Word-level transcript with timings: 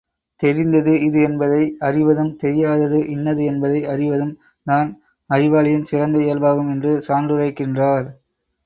தெரிந்தது 0.39 0.93
இது 0.99 1.19
என்பதை 1.21 1.59
அறிவதும் 1.79 2.31
தெரியாதது 2.35 3.01
இன்னது 3.07 3.43
என்பதை 3.45 3.81
அறிவதும் 3.85 4.33
தான் 4.67 4.89
அறிவாளியின் 5.29 5.89
சிறந்த 5.91 6.19
இயல்பாகும் 6.19 6.71
என்று 6.71 6.93
சான்றுரைக்கின்றார்! 7.07 8.07